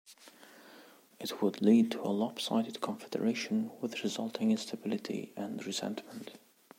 [1.19, 6.39] It would lead to a lop-sided confederation with resulting instability and resentment.